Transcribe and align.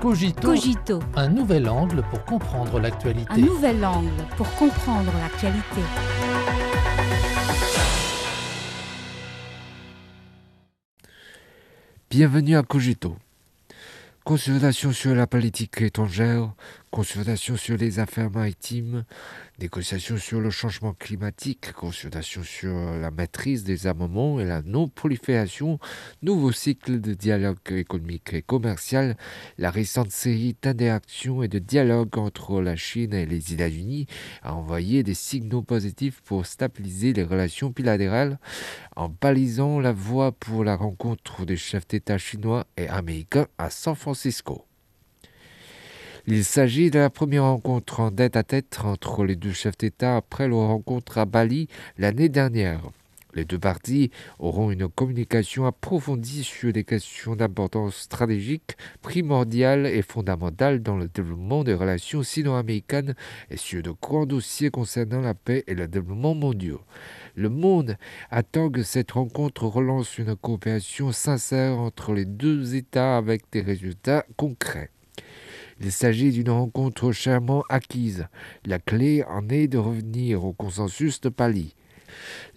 Cogito, 0.00 0.46
Cogito, 0.46 1.00
un 1.16 1.28
nouvel 1.28 1.68
angle 1.68 2.02
pour 2.08 2.24
comprendre 2.24 2.78
l'actualité. 2.78 3.32
un 3.32 3.38
nouvel 3.38 3.84
angle 3.84 4.08
pour 4.36 4.48
comprendre 4.54 5.10
l'actualité. 5.18 5.80
Bienvenue 12.08 12.56
à 12.56 12.62
Cogito. 12.62 13.16
Consultation 14.22 14.92
sur 14.92 15.16
la 15.16 15.26
politique 15.26 15.82
étrangère, 15.82 16.52
consultation 16.90 17.56
sur 17.56 17.76
les 17.76 17.98
affaires 17.98 18.30
maritimes, 18.30 19.04
négociations 19.58 20.16
sur 20.16 20.40
le 20.40 20.50
changement 20.50 20.94
climatique, 20.94 21.72
consultation 21.72 22.42
sur 22.42 22.72
la 22.72 23.10
maîtrise 23.10 23.64
des 23.64 23.86
armements 23.86 24.40
et 24.40 24.44
la 24.44 24.62
non-prolifération, 24.62 25.78
nouveau 26.22 26.52
cycle 26.52 27.00
de 27.00 27.14
dialogue 27.14 27.58
économique 27.70 28.32
et 28.34 28.42
commercial, 28.42 29.16
la 29.58 29.70
récente 29.70 30.10
série 30.10 30.56
d'interactions 30.62 31.42
et 31.42 31.48
de 31.48 31.58
dialogues 31.58 32.18
entre 32.18 32.60
la 32.60 32.76
Chine 32.76 33.14
et 33.14 33.26
les 33.26 33.52
États-Unis 33.52 34.06
a 34.42 34.54
envoyé 34.54 35.02
des 35.02 35.14
signaux 35.14 35.62
positifs 35.62 36.20
pour 36.22 36.46
stabiliser 36.46 37.12
les 37.12 37.24
relations 37.24 37.70
bilatérales 37.70 38.38
en 38.96 39.08
balisant 39.08 39.80
la 39.80 39.92
voie 39.92 40.32
pour 40.32 40.64
la 40.64 40.76
rencontre 40.76 41.44
des 41.44 41.56
chefs 41.56 41.88
d'État 41.88 42.18
chinois 42.18 42.66
et 42.76 42.88
américains 42.88 43.46
à 43.58 43.70
San 43.70 43.94
Francisco. 43.94 44.67
Il 46.30 46.44
s'agit 46.44 46.90
de 46.90 46.98
la 46.98 47.08
première 47.08 47.44
rencontre 47.44 48.00
en 48.00 48.10
tête-à-tête 48.10 48.80
entre 48.84 49.24
les 49.24 49.34
deux 49.34 49.54
chefs 49.54 49.78
d'État 49.78 50.18
après 50.18 50.46
leur 50.46 50.66
rencontre 50.66 51.16
à 51.16 51.24
Bali 51.24 51.68
l'année 51.96 52.28
dernière. 52.28 52.82
Les 53.32 53.46
deux 53.46 53.58
parties 53.58 54.10
auront 54.38 54.70
une 54.70 54.88
communication 54.88 55.64
approfondie 55.64 56.44
sur 56.44 56.70
des 56.70 56.84
questions 56.84 57.34
d'importance 57.34 57.96
stratégique, 57.96 58.76
primordiale 59.00 59.86
et 59.86 60.02
fondamentale 60.02 60.82
dans 60.82 60.98
le 60.98 61.08
développement 61.08 61.64
des 61.64 61.72
relations 61.72 62.22
sino-américaines 62.22 63.14
et 63.50 63.56
sur 63.56 63.82
de 63.82 63.94
grands 63.98 64.26
dossiers 64.26 64.68
concernant 64.68 65.22
la 65.22 65.32
paix 65.32 65.64
et 65.66 65.74
le 65.74 65.88
développement 65.88 66.34
mondiaux. 66.34 66.82
Le 67.36 67.48
monde 67.48 67.96
attend 68.30 68.68
que 68.68 68.82
cette 68.82 69.12
rencontre 69.12 69.64
relance 69.64 70.18
une 70.18 70.36
coopération 70.36 71.10
sincère 71.10 71.78
entre 71.78 72.12
les 72.12 72.26
deux 72.26 72.74
États 72.74 73.16
avec 73.16 73.44
des 73.50 73.62
résultats 73.62 74.26
concrets. 74.36 74.90
Il 75.80 75.92
s'agit 75.92 76.32
d'une 76.32 76.50
rencontre 76.50 77.12
chèrement 77.12 77.62
acquise. 77.68 78.26
La 78.64 78.78
clé 78.78 79.22
en 79.28 79.48
est 79.48 79.68
de 79.68 79.78
revenir 79.78 80.44
au 80.44 80.52
consensus 80.52 81.20
de 81.20 81.28
Pali. 81.28 81.74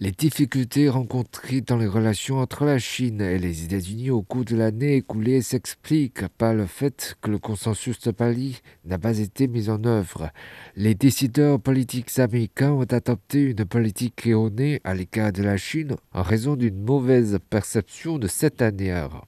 Les 0.00 0.10
difficultés 0.10 0.88
rencontrées 0.88 1.60
dans 1.60 1.76
les 1.76 1.86
relations 1.86 2.38
entre 2.38 2.64
la 2.64 2.78
Chine 2.78 3.20
et 3.20 3.38
les 3.38 3.64
États-Unis 3.64 4.10
au 4.10 4.22
cours 4.22 4.44
de 4.44 4.56
l'année 4.56 4.96
écoulée 4.96 5.42
s'expliquent 5.42 6.26
par 6.38 6.54
le 6.54 6.66
fait 6.66 7.16
que 7.20 7.30
le 7.30 7.38
consensus 7.38 8.00
de 8.00 8.10
Pali 8.10 8.60
n'a 8.84 8.98
pas 8.98 9.18
été 9.18 9.46
mis 9.46 9.68
en 9.68 9.84
œuvre. 9.84 10.30
Les 10.76 10.94
décideurs 10.94 11.60
politiques 11.60 12.18
américains 12.18 12.72
ont 12.72 12.82
adopté 12.82 13.42
une 13.42 13.64
politique 13.64 14.26
erronée 14.26 14.80
à 14.84 14.94
l'égard 14.94 15.32
de 15.32 15.42
la 15.42 15.56
Chine 15.56 15.96
en 16.12 16.22
raison 16.22 16.56
d'une 16.56 16.82
mauvaise 16.82 17.38
perception 17.50 18.18
de 18.18 18.26
cette 18.26 18.58
dernière. 18.58 19.22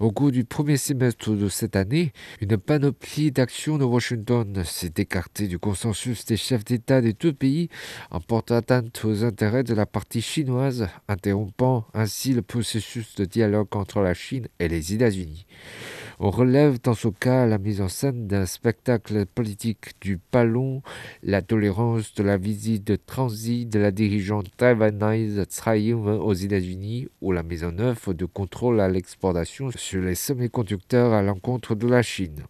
Au 0.00 0.10
cours 0.10 0.32
du 0.32 0.44
premier 0.44 0.76
semestre 0.76 1.30
de 1.30 1.48
cette 1.48 1.76
année, 1.76 2.12
une 2.40 2.56
panoplie 2.56 3.30
d'actions 3.30 3.78
de 3.78 3.84
Washington 3.84 4.64
s'est 4.64 4.94
écartée 4.96 5.46
du 5.46 5.60
consensus 5.60 6.24
des 6.24 6.36
chefs 6.36 6.64
d'État 6.64 7.00
des 7.00 7.12
deux 7.12 7.32
pays 7.32 7.68
en 8.10 8.20
portant 8.20 8.56
atteinte 8.56 9.04
aux 9.04 9.22
intérêts 9.22 9.62
de 9.62 9.72
la 9.72 9.86
partie 9.86 10.20
chinoise, 10.20 10.88
interrompant 11.06 11.86
ainsi 11.94 12.32
le 12.32 12.42
processus 12.42 13.14
de 13.14 13.24
dialogue 13.24 13.68
entre 13.76 14.00
la 14.00 14.14
Chine 14.14 14.48
et 14.58 14.66
les 14.66 14.94
États-Unis. 14.94 15.46
On 16.20 16.30
relève 16.30 16.80
dans 16.80 16.94
ce 16.94 17.08
cas 17.08 17.44
la 17.46 17.58
mise 17.58 17.80
en 17.80 17.88
scène 17.88 18.28
d'un 18.28 18.46
spectacle 18.46 19.26
politique 19.26 20.00
du 20.00 20.20
ballon, 20.32 20.80
la 21.22 21.42
tolérance 21.42 22.14
de 22.14 22.22
la 22.22 22.36
visite 22.36 22.86
de 22.86 22.96
transit 22.96 23.68
de 23.68 23.80
la 23.80 23.90
dirigeante 23.90 24.46
taïwanaise 24.56 25.42
Tsai 25.44 25.92
aux 25.92 26.32
États-Unis 26.32 27.08
ou 27.20 27.32
la 27.32 27.42
mise 27.42 27.64
en 27.64 27.78
œuvre 27.78 28.14
de 28.14 28.26
contrôles 28.26 28.80
à 28.80 28.88
l'exportation 28.88 29.70
sur 29.74 30.02
les 30.02 30.14
semi-conducteurs 30.14 31.12
à 31.12 31.22
l'encontre 31.22 31.74
de 31.74 31.88
la 31.88 32.02
Chine. 32.02 32.44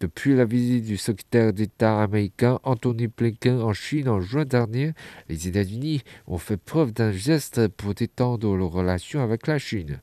Depuis 0.00 0.36
la 0.36 0.44
visite 0.44 0.84
du 0.84 0.96
secrétaire 0.96 1.52
d'État 1.52 2.00
américain 2.00 2.60
Anthony 2.62 3.08
Blinken 3.08 3.60
en 3.60 3.72
Chine 3.72 4.08
en 4.08 4.20
juin 4.20 4.44
dernier, 4.44 4.92
les 5.28 5.48
États-Unis 5.48 6.02
ont 6.28 6.38
fait 6.38 6.56
preuve 6.56 6.92
d'un 6.92 7.10
geste 7.10 7.66
pour 7.66 7.94
détendre 7.94 8.54
leurs 8.54 8.70
relations 8.70 9.20
avec 9.20 9.48
la 9.48 9.58
Chine. 9.58 10.00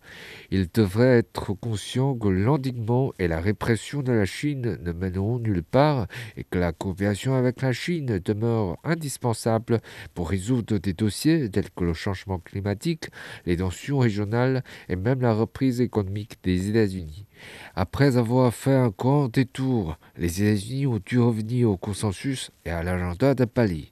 Ils 0.52 0.68
devraient 0.70 1.20
être 1.20 1.54
conscients 1.54 2.14
que 2.14 2.28
l'endiguement 2.28 3.14
et 3.20 3.30
la 3.30 3.40
répression 3.40 4.02
de 4.02 4.12
la 4.12 4.26
Chine 4.26 4.78
ne 4.82 4.92
mèneront 4.92 5.40
nulle 5.40 5.64
part 5.64 6.08
et 6.36 6.44
que 6.44 6.60
la 6.60 6.74
coopération 6.74 7.34
avec 7.34 7.62
la 7.62 7.72
Chine 7.72 8.20
demeure 8.20 8.78
indispensable 8.84 9.80
pour 10.14 10.30
résoudre 10.30 10.78
des 10.78 10.92
dossiers 10.92 11.50
tels 11.50 11.72
que 11.72 11.86
le 11.86 11.94
changement 11.94 12.40
climatique, 12.40 13.06
les 13.46 13.56
tensions 13.56 14.00
régionales 14.00 14.62
et 14.90 14.98
même 14.98 15.22
la 15.22 15.34
reprise 15.34 15.80
économique 15.80 16.38
des 16.44 16.70
États-Unis. 16.70 17.28
Après 17.76 18.18
avoir 18.18 18.54
fait 18.54 18.74
un 18.74 18.90
grand 18.90 19.28
détour, 19.28 19.85
les 20.18 20.44
États-Unis 20.44 20.88
ont 20.88 21.00
dû 21.06 21.20
revenir 21.20 21.70
au 21.70 21.78
consensus 21.78 22.52
et 22.66 22.70
à 22.70 22.84
l'agenda 22.84 23.36
de 23.36 23.46
Pali. 23.46 23.92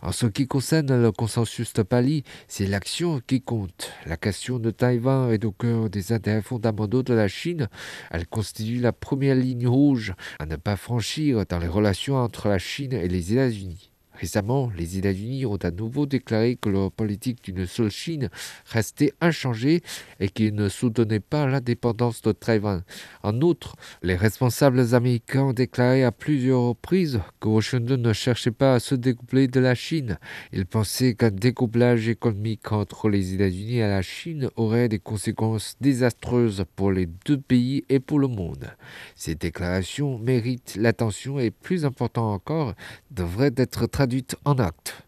En 0.00 0.12
ce 0.12 0.26
qui 0.26 0.46
concerne 0.46 1.02
le 1.02 1.10
consensus 1.10 1.72
de 1.72 1.82
Pali, 1.82 2.22
c'est 2.46 2.66
l'action 2.66 3.20
qui 3.26 3.40
compte. 3.40 3.92
La 4.06 4.16
question 4.16 4.60
de 4.60 4.70
Taïwan 4.70 5.32
est 5.32 5.44
au 5.44 5.50
cœur 5.50 5.90
des 5.90 6.12
intérêts 6.12 6.42
fondamentaux 6.42 7.02
de 7.02 7.14
la 7.14 7.26
Chine. 7.26 7.68
Elle 8.10 8.26
constitue 8.26 8.78
la 8.78 8.92
première 8.92 9.34
ligne 9.34 9.66
rouge 9.66 10.14
à 10.38 10.46
ne 10.46 10.56
pas 10.56 10.76
franchir 10.76 11.44
dans 11.46 11.58
les 11.58 11.66
relations 11.66 12.16
entre 12.16 12.48
la 12.48 12.58
Chine 12.58 12.92
et 12.92 13.08
les 13.08 13.32
États-Unis. 13.32 13.90
Récemment, 14.20 14.68
les 14.76 14.98
États-Unis 14.98 15.46
ont 15.46 15.58
à 15.62 15.70
nouveau 15.70 16.04
déclaré 16.04 16.56
que 16.56 16.68
leur 16.68 16.90
politique 16.90 17.44
d'une 17.44 17.66
seule 17.66 17.90
Chine 17.90 18.30
restait 18.66 19.12
inchangée 19.20 19.80
et 20.18 20.28
qu'ils 20.28 20.56
ne 20.56 20.68
soutenaient 20.68 21.20
pas 21.20 21.46
l'indépendance 21.46 22.20
de 22.22 22.32
Taïwan. 22.32 22.82
En 23.22 23.40
outre, 23.42 23.76
les 24.02 24.16
responsables 24.16 24.92
américains 24.92 25.44
ont 25.44 25.52
déclaré 25.52 26.02
à 26.02 26.10
plusieurs 26.10 26.62
reprises 26.62 27.20
que 27.38 27.46
Washington 27.46 28.02
ne 28.02 28.12
cherchait 28.12 28.50
pas 28.50 28.74
à 28.74 28.80
se 28.80 28.96
découpler 28.96 29.46
de 29.46 29.60
la 29.60 29.76
Chine. 29.76 30.18
Ils 30.52 30.66
pensaient 30.66 31.14
qu'un 31.14 31.30
découplage 31.30 32.08
économique 32.08 32.72
entre 32.72 33.08
les 33.08 33.34
États-Unis 33.34 33.78
et 33.78 33.86
la 33.88 34.02
Chine 34.02 34.50
aurait 34.56 34.88
des 34.88 34.98
conséquences 34.98 35.76
désastreuses 35.80 36.64
pour 36.74 36.90
les 36.90 37.06
deux 37.06 37.38
pays 37.38 37.84
et 37.88 38.00
pour 38.00 38.18
le 38.18 38.26
monde. 38.26 38.66
Ces 39.14 39.36
déclarations 39.36 40.18
méritent 40.18 40.76
l'attention 40.76 41.38
et, 41.38 41.52
plus 41.52 41.84
important 41.84 42.32
encore, 42.32 42.74
devraient 43.12 43.54
être 43.56 43.86
traduites 43.86 44.07
en 44.44 44.60
actes. 44.60 45.07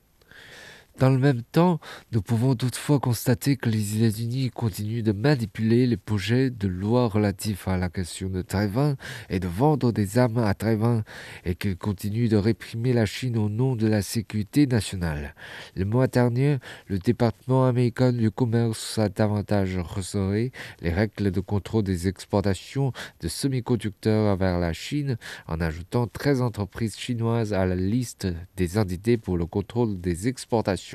Dans 1.01 1.09
le 1.09 1.17
même 1.17 1.41
temps, 1.41 1.81
nous 2.13 2.21
pouvons 2.21 2.55
toutefois 2.55 3.01
constater 3.01 3.57
que 3.57 3.71
les 3.71 3.97
États-Unis 3.97 4.51
continuent 4.51 5.03
de 5.03 5.13
manipuler 5.13 5.87
les 5.87 5.97
projets 5.97 6.51
de 6.51 6.69
loi 6.69 7.09
relatifs 7.09 7.69
à 7.69 7.79
la 7.79 7.89
question 7.89 8.29
de 8.29 8.43
Taïwan 8.43 8.97
et 9.31 9.41
de 9.41 9.49
vendre 9.49 9.93
des 9.93 10.19
armes 10.19 10.45
à 10.45 10.53
Taïwan 10.53 11.03
et 11.47 11.55
qu'ils 11.55 11.79
continuent 11.79 12.29
de 12.29 12.37
réprimer 12.37 12.93
la 12.93 13.07
Chine 13.07 13.39
au 13.39 13.49
nom 13.49 13.77
de 13.77 13.87
la 13.87 14.03
sécurité 14.03 14.67
nationale. 14.67 15.35
Le 15.75 15.87
mois 15.87 16.07
dernier, 16.07 16.59
le 16.87 16.99
département 16.99 17.65
américain 17.65 18.13
du 18.13 18.31
commerce 18.31 18.99
a 18.99 19.09
davantage 19.09 19.79
resserré 19.79 20.53
les 20.83 20.93
règles 20.93 21.31
de 21.31 21.41
contrôle 21.41 21.85
des 21.85 22.09
exportations 22.09 22.93
de 23.23 23.29
semi-conducteurs 23.29 24.37
vers 24.37 24.59
la 24.59 24.75
Chine 24.75 25.17
en 25.49 25.63
ajoutant 25.63 26.07
13 26.07 26.43
entreprises 26.43 26.99
chinoises 26.99 27.55
à 27.55 27.65
la 27.65 27.75
liste 27.75 28.29
des 28.59 28.77
entités 28.77 29.17
pour 29.17 29.39
le 29.39 29.47
contrôle 29.47 29.99
des 29.99 30.29
exportations. 30.29 30.90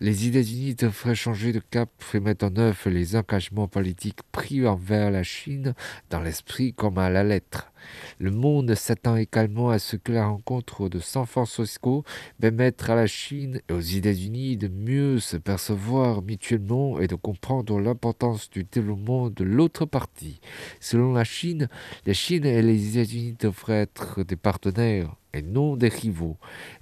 Les 0.00 0.26
États-Unis 0.26 0.74
devraient 0.74 1.14
changer 1.14 1.52
de 1.52 1.60
cap 1.60 1.88
et 2.12 2.18
mettre 2.18 2.46
en 2.46 2.56
œuvre 2.56 2.90
les 2.90 3.14
engagements 3.14 3.68
politiques 3.68 4.18
pris 4.32 4.66
envers 4.66 5.12
la 5.12 5.22
Chine 5.22 5.74
dans 6.10 6.20
l'esprit 6.20 6.74
comme 6.74 6.98
à 6.98 7.08
la 7.08 7.22
lettre. 7.22 7.70
Le 8.18 8.32
monde 8.32 8.74
s'attend 8.74 9.14
également 9.14 9.70
à 9.70 9.78
ce 9.78 9.94
que 9.94 10.10
la 10.10 10.26
rencontre 10.26 10.88
de 10.88 10.98
San 10.98 11.24
Francisco 11.24 12.02
permette 12.40 12.82
à 12.88 12.96
la 12.96 13.06
Chine 13.06 13.60
et 13.68 13.72
aux 13.72 13.78
États-Unis 13.78 14.56
de 14.56 14.66
mieux 14.66 15.20
se 15.20 15.36
percevoir 15.36 16.20
mutuellement 16.22 16.98
et 16.98 17.06
de 17.06 17.14
comprendre 17.14 17.78
l'importance 17.78 18.50
du 18.50 18.64
développement 18.64 19.30
de 19.30 19.44
l'autre 19.44 19.84
partie. 19.84 20.40
Selon 20.80 21.12
la 21.12 21.22
Chine, 21.22 21.68
la 22.06 22.12
Chine 22.12 22.44
et 22.44 22.60
les 22.60 22.96
États-Unis 22.96 23.36
devraient 23.38 23.82
être 23.82 24.24
des 24.24 24.34
partenaires 24.34 25.14
et 25.32 25.42
non 25.42 25.76
des 25.76 25.88
rivaux, 25.88 26.36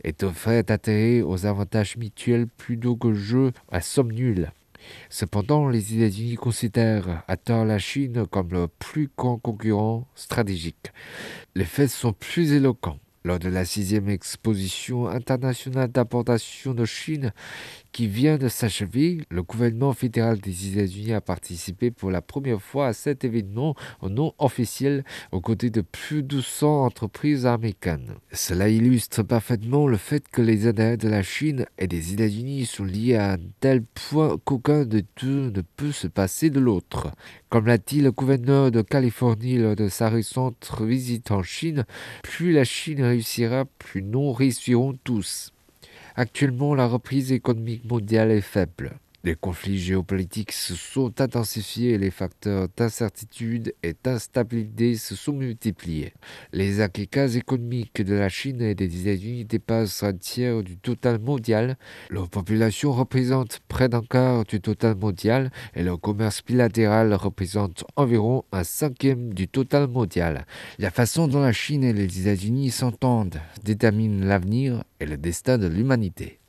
et 0.04 0.12
devraient 0.12 0.70
atterrir 0.70 1.28
aux 1.28 1.46
avantages 1.46 1.96
mutuels 1.96 2.46
plutôt 2.46 2.96
que 2.96 3.14
jeu 3.14 3.52
à 3.70 3.80
somme 3.80 4.12
nulle. 4.12 4.52
Cependant, 5.08 5.68
les 5.68 5.94
États-Unis 5.94 6.36
considèrent 6.36 7.22
à 7.28 7.36
tort 7.36 7.64
la 7.64 7.78
Chine 7.78 8.26
comme 8.30 8.50
le 8.50 8.68
plus 8.68 9.10
grand 9.16 9.38
concurrent 9.38 10.06
stratégique. 10.14 10.92
Les 11.54 11.64
faits 11.64 11.90
sont 11.90 12.12
plus 12.12 12.52
éloquents. 12.52 12.98
Lors 13.22 13.38
de 13.38 13.50
la 13.50 13.66
sixième 13.66 14.08
exposition 14.08 15.06
internationale 15.06 15.92
d'importation 15.92 16.72
de 16.72 16.86
Chine, 16.86 17.34
qui 17.92 18.06
vient 18.06 18.38
de 18.38 18.48
s'achever, 18.48 19.22
le 19.30 19.42
gouvernement 19.42 19.92
fédéral 19.92 20.38
des 20.40 20.68
États-Unis 20.72 21.12
a 21.12 21.20
participé 21.20 21.90
pour 21.90 22.10
la 22.10 22.22
première 22.22 22.62
fois 22.62 22.88
à 22.88 22.92
cet 22.92 23.24
événement 23.24 23.74
nom 24.02 24.34
officiel 24.38 25.04
aux 25.32 25.40
côtés 25.40 25.70
de 25.70 25.80
plus 25.80 26.22
de 26.22 26.40
100 26.40 26.84
entreprises 26.84 27.46
américaines. 27.46 28.14
Cela 28.32 28.68
illustre 28.68 29.22
parfaitement 29.22 29.86
le 29.86 29.96
fait 29.96 30.28
que 30.28 30.42
les 30.42 30.66
intérêts 30.66 30.96
de 30.96 31.08
la 31.08 31.22
Chine 31.22 31.66
et 31.78 31.86
des 31.86 32.12
États-Unis 32.12 32.66
sont 32.66 32.84
liés 32.84 33.16
à 33.16 33.32
un 33.32 33.38
tel 33.60 33.82
point 33.82 34.36
qu'aucun 34.44 34.84
de 34.84 35.04
deux 35.22 35.50
ne 35.50 35.62
peut 35.76 35.92
se 35.92 36.06
passer 36.06 36.50
de 36.50 36.60
l'autre. 36.60 37.12
Comme 37.48 37.66
l'a 37.66 37.78
dit 37.78 38.00
le 38.00 38.12
gouverneur 38.12 38.70
de 38.70 38.82
Californie 38.82 39.58
lors 39.58 39.76
de 39.76 39.88
sa 39.88 40.08
récente 40.08 40.70
visite 40.80 41.30
en 41.30 41.42
Chine, 41.42 41.84
plus 42.22 42.52
la 42.52 42.64
Chine 42.64 43.02
réussira, 43.02 43.64
plus 43.78 44.02
nous 44.02 44.32
réussirons 44.32 44.94
tous. 45.04 45.52
Actuellement, 46.20 46.74
la 46.74 46.86
reprise 46.86 47.32
économique 47.32 47.90
mondiale 47.90 48.30
est 48.30 48.42
faible. 48.42 48.98
Les 49.22 49.34
conflits 49.34 49.78
géopolitiques 49.78 50.52
se 50.52 50.74
sont 50.74 51.20
intensifiés 51.20 51.90
et 51.90 51.98
les 51.98 52.10
facteurs 52.10 52.68
d'incertitude 52.74 53.74
et 53.82 53.94
d'instabilité 54.02 54.96
se 54.96 55.14
sont 55.14 55.34
multipliés. 55.34 56.14
Les 56.54 56.80
acquis 56.80 57.08
économiques 57.36 58.00
de 58.00 58.14
la 58.14 58.30
Chine 58.30 58.62
et 58.62 58.74
des 58.74 59.02
États-Unis 59.02 59.44
dépassent 59.44 60.02
un 60.02 60.14
tiers 60.14 60.62
du 60.62 60.78
total 60.78 61.18
mondial. 61.18 61.76
Leur 62.08 62.30
population 62.30 62.92
représente 62.92 63.60
près 63.68 63.90
d'un 63.90 64.00
quart 64.00 64.44
du 64.44 64.58
total 64.58 64.96
mondial 64.96 65.50
et 65.74 65.82
leur 65.82 66.00
commerce 66.00 66.42
bilatéral 66.42 67.12
représente 67.12 67.84
environ 67.96 68.44
un 68.52 68.64
cinquième 68.64 69.34
du 69.34 69.48
total 69.48 69.86
mondial. 69.86 70.46
La 70.78 70.90
façon 70.90 71.28
dont 71.28 71.40
la 71.40 71.52
Chine 71.52 71.84
et 71.84 71.92
les 71.92 72.20
États-Unis 72.20 72.70
s'entendent 72.70 73.40
détermine 73.62 74.24
l'avenir 74.24 74.82
et 74.98 75.04
le 75.04 75.18
destin 75.18 75.58
de 75.58 75.66
l'humanité. 75.66 76.39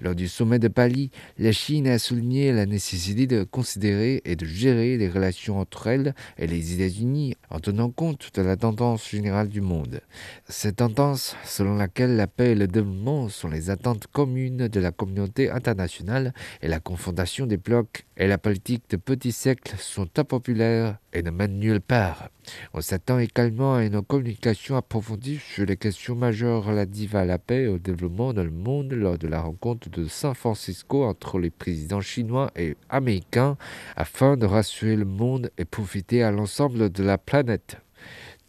Lors 0.00 0.14
du 0.14 0.28
sommet 0.28 0.58
de 0.58 0.68
Bali, 0.68 1.10
la 1.38 1.52
Chine 1.52 1.88
a 1.88 1.98
souligné 1.98 2.52
la 2.52 2.66
nécessité 2.66 3.26
de 3.26 3.44
considérer 3.44 4.22
et 4.24 4.36
de 4.36 4.44
gérer 4.44 4.96
les 4.96 5.08
relations 5.08 5.58
entre 5.58 5.86
elle 5.86 6.14
et 6.38 6.46
les 6.46 6.74
États-Unis 6.74 7.34
en 7.50 7.60
tenant 7.60 7.90
compte 7.90 8.30
de 8.34 8.42
la 8.42 8.56
tendance 8.56 9.08
générale 9.08 9.48
du 9.48 9.60
monde. 9.60 10.00
Cette 10.48 10.76
tendance 10.76 11.36
selon 11.44 11.76
laquelle 11.76 12.16
la 12.16 12.26
paix 12.26 12.52
et 12.52 12.54
le 12.54 12.66
développement 12.66 13.28
sont 13.28 13.48
les 13.48 13.70
attentes 13.70 14.06
communes 14.06 14.68
de 14.68 14.80
la 14.80 14.92
communauté 14.92 15.50
internationale 15.50 16.34
et 16.62 16.68
la 16.68 16.80
confrontation 16.80 17.46
des 17.46 17.56
blocs 17.56 18.05
et 18.16 18.26
la 18.26 18.38
politique 18.38 18.84
de 18.90 18.96
petits 18.96 19.32
siècles 19.32 19.76
sont 19.78 20.08
impopulaires 20.18 20.98
et 21.12 21.22
ne 21.22 21.30
mènent 21.30 21.58
nulle 21.58 21.80
part. 21.80 22.30
On 22.72 22.80
s'attend 22.80 23.18
également 23.18 23.74
à 23.74 23.84
une 23.84 24.02
communication 24.02 24.76
approfondie 24.76 25.38
sur 25.38 25.66
les 25.66 25.76
questions 25.76 26.14
majeures 26.14 26.64
relatives 26.64 27.16
à 27.16 27.24
la 27.24 27.38
paix 27.38 27.64
et 27.64 27.68
au 27.68 27.78
développement 27.78 28.32
dans 28.32 28.44
le 28.44 28.50
monde 28.50 28.92
lors 28.92 29.18
de 29.18 29.28
la 29.28 29.40
rencontre 29.40 29.90
de 29.90 30.06
San 30.06 30.34
Francisco 30.34 31.04
entre 31.04 31.38
les 31.38 31.50
présidents 31.50 32.00
chinois 32.00 32.50
et 32.56 32.76
américains 32.88 33.56
afin 33.96 34.36
de 34.36 34.46
rassurer 34.46 34.96
le 34.96 35.04
monde 35.04 35.50
et 35.58 35.64
profiter 35.64 36.22
à 36.22 36.30
l'ensemble 36.30 36.90
de 36.90 37.02
la 37.02 37.18
planète. 37.18 37.78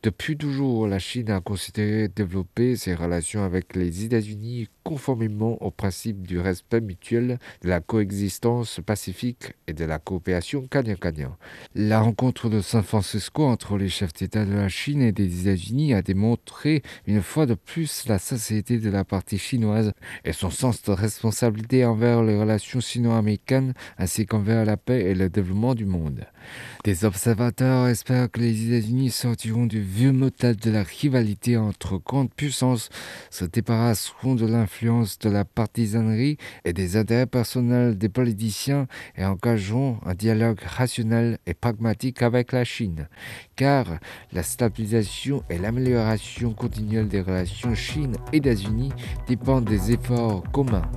Depuis 0.03 0.37
toujours, 0.37 0.87
la 0.87 0.99
Chine 0.99 1.31
a 1.31 1.41
considéré 1.41 2.07
développer 2.07 2.75
ses 2.75 2.93
relations 2.93 3.43
avec 3.43 3.75
les 3.75 4.05
États-Unis 4.05 4.69
conformément 4.83 5.61
au 5.61 5.69
principe 5.69 6.25
du 6.25 6.39
respect 6.39 6.79
mutuel, 6.79 7.39
de 7.61 7.67
la 7.67 7.81
coexistence 7.81 8.79
pacifique 8.85 9.53
et 9.67 9.73
de 9.73 9.83
la 9.83 9.99
coopération 9.99 10.65
gagnant-gagnant. 10.71 11.35
La 11.75 11.99
rencontre 11.99 12.47
de 12.47 12.61
San 12.61 12.83
Francisco 12.83 13.43
entre 13.43 13.77
les 13.77 13.89
chefs 13.89 14.13
d'État 14.13 14.45
de 14.45 14.53
la 14.53 14.69
Chine 14.69 15.01
et 15.01 15.11
des 15.11 15.41
États-Unis 15.41 15.93
a 15.93 16.01
démontré 16.01 16.83
une 17.05 17.21
fois 17.21 17.45
de 17.45 17.55
plus 17.55 18.07
la 18.07 18.19
sincérité 18.19 18.77
de 18.77 18.89
la 18.89 19.03
partie 19.03 19.39
chinoise 19.39 19.91
et 20.23 20.31
son 20.31 20.51
sens 20.51 20.81
de 20.83 20.91
responsabilité 20.91 21.83
envers 21.83 22.23
les 22.23 22.39
relations 22.39 22.79
sino-américaines 22.79 23.73
ainsi 23.97 24.25
qu'envers 24.25 24.63
la 24.63 24.77
paix 24.77 25.01
et 25.01 25.15
le 25.15 25.27
développement 25.27 25.75
du 25.75 25.85
monde. 25.85 26.23
Des 26.85 27.03
observateurs 27.03 27.87
espèrent 27.87 28.31
que 28.31 28.39
les 28.39 28.67
États-Unis 28.67 29.11
sortiront 29.11 29.65
du 29.65 29.81
vieux 29.87 30.11
motels 30.11 30.57
de 30.57 30.69
la 30.69 30.83
rivalité 30.83 31.57
entre 31.57 31.97
grandes 31.97 32.31
puissances 32.33 32.89
se 33.29 33.45
débarrasseront 33.45 34.35
de 34.35 34.45
l'influence 34.45 35.17
de 35.19 35.29
la 35.29 35.45
partisanerie 35.45 36.37
et 36.65 36.73
des 36.73 36.97
intérêts 36.97 37.25
personnels 37.25 37.97
des 37.97 38.09
politiciens 38.09 38.87
et 39.15 39.23
engageront 39.23 39.99
un 40.05 40.13
dialogue 40.13 40.59
rationnel 40.59 41.39
et 41.45 41.53
pragmatique 41.53 42.21
avec 42.21 42.51
la 42.51 42.65
Chine. 42.65 43.07
Car 43.55 43.99
la 44.33 44.43
stabilisation 44.43 45.43
et 45.49 45.57
l'amélioration 45.57 46.53
continuelle 46.53 47.07
des 47.07 47.21
relations 47.21 47.73
Chine-États-Unis 47.73 48.91
dépendent 49.27 49.65
des 49.65 49.93
efforts 49.93 50.43
communs. 50.51 50.89